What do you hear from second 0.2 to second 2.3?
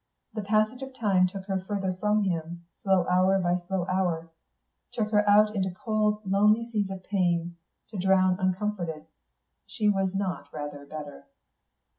The passage of time took her further from